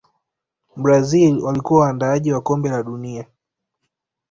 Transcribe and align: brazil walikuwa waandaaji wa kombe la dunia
brazil 0.75 1.39
walikuwa 1.43 1.81
waandaaji 1.85 2.31
wa 2.33 2.41
kombe 2.41 2.69
la 2.69 2.83
dunia 2.83 3.25